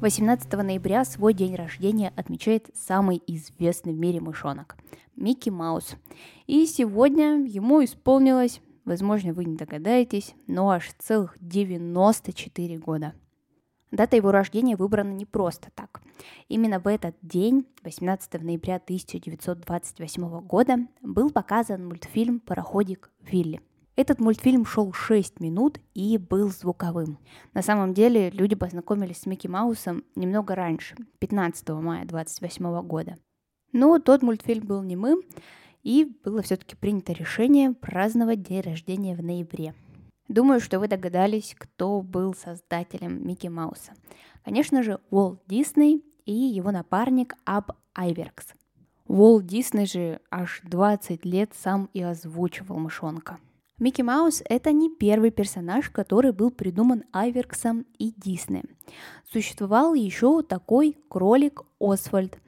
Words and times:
18 0.00 0.50
ноября 0.54 1.04
свой 1.04 1.34
день 1.34 1.54
рождения 1.54 2.14
отмечает 2.16 2.70
самый 2.74 3.22
известный 3.26 3.92
в 3.92 3.98
мире 3.98 4.18
мышонок– 4.18 4.78
Микки 5.16 5.50
Маус. 5.50 5.96
И 6.46 6.64
сегодня 6.64 7.44
ему 7.44 7.84
исполнилось, 7.84 8.62
возможно, 8.86 9.34
вы 9.34 9.44
не 9.44 9.56
догадаетесь, 9.56 10.34
но 10.46 10.70
аж 10.70 10.88
целых 10.98 11.36
94 11.42 12.78
года. 12.78 13.12
Дата 13.90 14.16
его 14.16 14.30
рождения 14.30 14.74
выбрана 14.74 15.12
не 15.12 15.26
просто 15.26 15.68
так. 15.74 16.00
Именно 16.48 16.80
в 16.80 16.86
этот 16.86 17.14
день, 17.20 17.66
18 17.82 18.42
ноября 18.42 18.76
1928 18.76 20.40
года, 20.40 20.78
был 21.02 21.28
показан 21.28 21.86
мультфильм 21.86 22.40
«Пароходик 22.40 23.10
Вилли». 23.20 23.60
Этот 24.00 24.18
мультфильм 24.18 24.64
шел 24.64 24.94
6 24.94 25.40
минут 25.40 25.78
и 25.92 26.16
был 26.16 26.48
звуковым. 26.48 27.18
На 27.52 27.60
самом 27.60 27.92
деле 27.92 28.30
люди 28.30 28.54
познакомились 28.54 29.18
с 29.18 29.26
Микки 29.26 29.46
Маусом 29.46 30.04
немного 30.14 30.54
раньше, 30.54 30.96
15 31.18 31.68
мая 31.68 32.06
28 32.06 32.80
года. 32.80 33.18
Но 33.72 33.98
тот 33.98 34.22
мультфильм 34.22 34.66
был 34.66 34.82
немым, 34.82 35.20
и 35.82 36.10
было 36.24 36.40
все-таки 36.40 36.76
принято 36.76 37.12
решение 37.12 37.74
праздновать 37.74 38.42
день 38.42 38.62
рождения 38.62 39.14
в 39.14 39.22
ноябре. 39.22 39.74
Думаю, 40.28 40.60
что 40.60 40.78
вы 40.78 40.88
догадались, 40.88 41.54
кто 41.58 42.00
был 42.00 42.32
создателем 42.32 43.28
Микки 43.28 43.48
Мауса. 43.48 43.92
Конечно 44.46 44.82
же, 44.82 44.98
Уолт 45.10 45.42
Дисней 45.46 46.02
и 46.24 46.32
его 46.32 46.70
напарник 46.70 47.34
Аб 47.44 47.72
Айверкс. 47.94 48.54
Уолт 49.06 49.44
Дисней 49.44 49.84
же 49.84 50.20
аж 50.30 50.62
20 50.64 51.26
лет 51.26 51.52
сам 51.52 51.90
и 51.92 52.00
озвучивал 52.00 52.78
мышонка– 52.78 53.36
Микки 53.80 54.02
Маус– 54.02 54.42
это 54.50 54.72
не 54.72 54.90
первый 54.90 55.30
персонаж, 55.30 55.88
который 55.88 56.32
был 56.32 56.50
придуман 56.50 57.04
Айверксом 57.12 57.86
и 57.98 58.12
Диснеем. 58.14 58.68
Существовал 59.32 59.94
еще 59.94 60.42
такой 60.42 60.98
кролик 61.08 61.62
Освальд. 61.80 62.38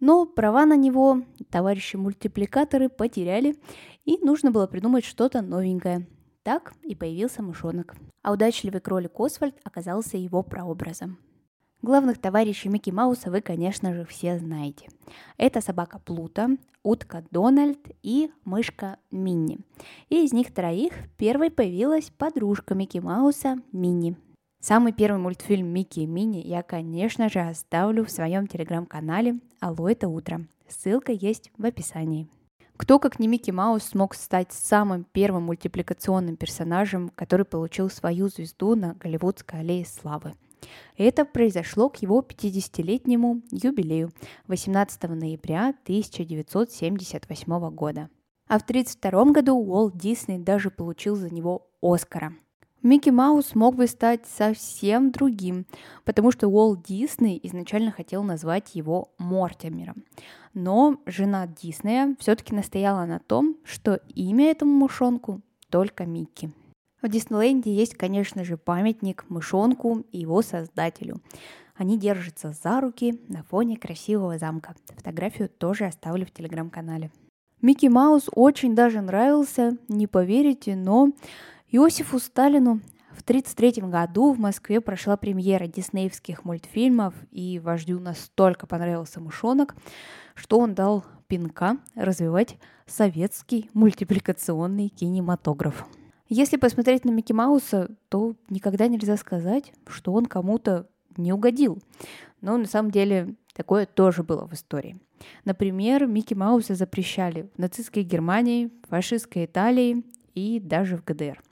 Но 0.00 0.24
права 0.24 0.64
на 0.64 0.76
него 0.76 1.20
товарищи-мультипликаторы 1.50 2.88
потеряли, 2.88 3.56
и 4.06 4.16
нужно 4.24 4.50
было 4.50 4.66
придумать 4.66 5.04
что-то 5.04 5.42
новенькое. 5.42 6.06
Так 6.44 6.72
и 6.82 6.94
появился 6.94 7.42
мышонок. 7.42 7.94
А 8.22 8.32
удачливый 8.32 8.80
кролик 8.80 9.20
Освальд 9.20 9.56
оказался 9.62 10.16
его 10.16 10.42
прообразом. 10.42 11.18
Главных 11.82 12.18
товарищей 12.18 12.68
Микки 12.68 12.90
Мауса 12.90 13.30
вы, 13.30 13.40
конечно 13.40 13.94
же, 13.94 14.04
все 14.04 14.38
знаете. 14.38 14.88
Это 15.38 15.62
собака 15.62 15.98
Плута, 15.98 16.50
утка 16.82 17.24
Дональд 17.30 17.78
и 18.02 18.30
мышка 18.44 18.98
Минни. 19.10 19.60
И 20.10 20.22
из 20.22 20.34
них 20.34 20.52
троих 20.52 20.92
первой 21.16 21.50
появилась 21.50 22.10
подружка 22.10 22.74
Микки 22.74 22.98
Мауса 22.98 23.56
Минни. 23.72 24.14
Самый 24.60 24.92
первый 24.92 25.18
мультфильм 25.18 25.68
Микки 25.68 26.00
и 26.00 26.06
Минни 26.06 26.42
я, 26.44 26.62
конечно 26.62 27.30
же, 27.30 27.40
оставлю 27.40 28.04
в 28.04 28.10
своем 28.10 28.46
телеграм-канале 28.46 29.40
«Алло, 29.58 29.88
это 29.88 30.08
утро». 30.08 30.46
Ссылка 30.68 31.12
есть 31.12 31.50
в 31.56 31.64
описании. 31.64 32.28
Кто, 32.76 32.98
как 32.98 33.18
не 33.18 33.26
Микки 33.26 33.52
Маус, 33.52 33.84
смог 33.84 34.14
стать 34.14 34.52
самым 34.52 35.06
первым 35.12 35.44
мультипликационным 35.44 36.36
персонажем, 36.36 37.08
который 37.14 37.46
получил 37.46 37.88
свою 37.88 38.28
звезду 38.28 38.74
на 38.74 38.96
Голливудской 38.96 39.60
аллее 39.60 39.86
славы– 39.86 40.34
это 40.96 41.24
произошло 41.24 41.88
к 41.88 41.96
его 41.96 42.20
50-летнему 42.20 43.42
юбилею 43.50 44.10
18 44.46 45.02
ноября 45.04 45.74
1978 45.84 47.70
года. 47.70 48.10
А 48.48 48.58
в 48.58 48.62
1932 48.62 49.24
году 49.32 49.56
Уолт 49.56 49.96
Дисней 49.96 50.38
даже 50.38 50.70
получил 50.70 51.14
за 51.16 51.30
него 51.32 51.68
Оскара. 51.80 52.32
Микки 52.82 53.10
Маус 53.10 53.54
мог 53.54 53.76
бы 53.76 53.86
стать 53.86 54.26
совсем 54.26 55.10
другим, 55.10 55.66
потому 56.04 56.32
что 56.32 56.48
Уолт 56.48 56.82
Дисней 56.82 57.38
изначально 57.42 57.92
хотел 57.92 58.22
назвать 58.22 58.74
его 58.74 59.12
Мортимером. 59.18 60.04
Но 60.54 60.96
жена 61.04 61.46
Диснея 61.46 62.16
все-таки 62.18 62.54
настояла 62.54 63.04
на 63.04 63.18
том, 63.18 63.56
что 63.64 64.00
имя 64.14 64.50
этому 64.50 64.72
мышонку 64.72 65.42
только 65.68 66.06
Микки. 66.06 66.50
В 67.02 67.08
Диснейленде 67.08 67.72
есть, 67.72 67.94
конечно 67.94 68.44
же, 68.44 68.56
памятник 68.56 69.24
мышонку 69.28 70.04
и 70.12 70.18
его 70.18 70.42
создателю. 70.42 71.20
Они 71.74 71.98
держатся 71.98 72.52
за 72.52 72.80
руки 72.80 73.18
на 73.28 73.42
фоне 73.42 73.78
красивого 73.78 74.36
замка. 74.38 74.74
Фотографию 74.96 75.48
тоже 75.48 75.86
оставлю 75.86 76.26
в 76.26 76.30
телеграм-канале. 76.30 77.10
Микки 77.62 77.86
Маус 77.86 78.28
очень 78.34 78.74
даже 78.74 79.00
нравился, 79.00 79.76
не 79.88 80.06
поверите, 80.06 80.76
но 80.76 81.12
Иосифу 81.70 82.18
Сталину 82.18 82.80
в 83.12 83.22
1933 83.22 83.82
году 83.88 84.32
в 84.32 84.38
Москве 84.38 84.80
прошла 84.80 85.16
премьера 85.16 85.66
диснеевских 85.66 86.44
мультфильмов, 86.44 87.14
и 87.30 87.58
вождю 87.58 87.98
настолько 87.98 88.66
понравился 88.66 89.20
мышонок, 89.20 89.74
что 90.34 90.58
он 90.58 90.74
дал 90.74 91.04
пинка 91.28 91.76
развивать 91.94 92.56
советский 92.86 93.70
мультипликационный 93.74 94.88
кинематограф. 94.88 95.86
Если 96.32 96.58
посмотреть 96.58 97.04
на 97.04 97.10
Микки 97.10 97.32
Мауса, 97.32 97.90
то 98.08 98.36
никогда 98.50 98.86
нельзя 98.86 99.16
сказать, 99.16 99.72
что 99.88 100.12
он 100.12 100.26
кому-то 100.26 100.86
не 101.16 101.32
угодил. 101.32 101.82
Но 102.40 102.56
на 102.56 102.66
самом 102.66 102.92
деле 102.92 103.34
такое 103.52 103.84
тоже 103.84 104.22
было 104.22 104.46
в 104.46 104.52
истории. 104.52 105.00
Например, 105.44 106.06
Микки 106.06 106.34
Мауса 106.34 106.76
запрещали 106.76 107.50
в 107.56 107.58
нацистской 107.58 108.04
Германии, 108.04 108.70
фашистской 108.88 109.46
Италии 109.46 110.04
и 110.36 110.60
даже 110.60 110.96
в 110.96 111.04
ГДР. 111.04 111.42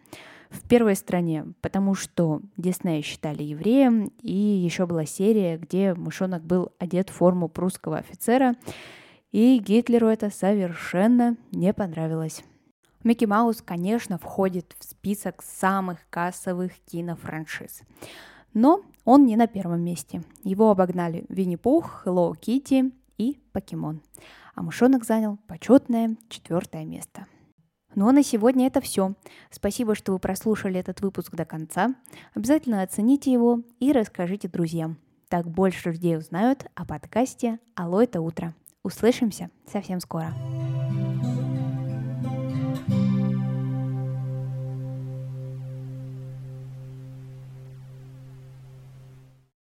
В 0.49 0.69
первой 0.69 0.95
стране, 0.95 1.47
потому 1.61 1.97
что 1.97 2.41
Диснея 2.57 3.03
считали 3.03 3.43
евреем, 3.43 4.13
и 4.23 4.33
еще 4.33 4.87
была 4.87 5.07
серия, 5.07 5.59
где 5.59 5.93
мышонок 5.95 6.45
был 6.45 6.71
одет 6.79 7.11
в 7.11 7.15
форму 7.15 7.49
прусского 7.49 7.99
офицера, 7.99 8.55
и 9.33 9.59
Гитлеру 9.59 10.07
это 10.07 10.31
совершенно 10.31 11.37
не 11.51 11.75
понравилось. 11.75 12.45
Микки 13.09 13.25
Маус, 13.25 13.63
конечно, 13.63 14.19
входит 14.19 14.77
в 14.79 14.85
список 14.85 15.43
самых 15.43 15.99
кассовых 16.11 16.73
кинофраншиз. 16.85 17.81
Но 18.53 18.83
он 19.07 19.25
не 19.25 19.37
на 19.37 19.47
первом 19.47 19.81
месте. 19.81 20.23
Его 20.45 20.71
обогнали 20.71 21.25
Винни-Пух, 21.31 22.03
Hello 22.05 22.35
Kitty 22.39 22.93
и 23.17 23.41
Покемон. 23.53 24.03
А 24.55 24.63
мышонок 24.63 25.07
занял 25.07 25.39
почетное 25.47 26.19
четвертое 26.29 26.85
место. 26.85 27.27
Ну 27.95 28.09
а 28.09 28.13
на 28.13 28.23
сегодня 28.23 28.67
это 28.67 28.83
все. 28.83 29.15
Спасибо, 29.51 29.95
что 29.95 30.13
вы 30.13 30.19
прослушали 30.19 30.79
этот 30.79 31.01
выпуск 31.01 31.35
до 31.35 31.47
конца. 31.47 31.95
Обязательно 32.35 32.83
оцените 32.83 33.33
его 33.33 33.63
и 33.81 33.93
расскажите 33.93 34.49
друзьям. 34.49 34.99
Так 35.31 35.49
больше 35.49 35.93
людей 35.93 36.19
узнают 36.19 36.67
о 36.75 36.85
подкасте 36.85 37.59
«Алло, 37.75 38.03
это 38.03 38.21
утро». 38.21 38.55
Услышимся 38.83 39.49
совсем 39.67 40.01
скоро. 40.01 40.35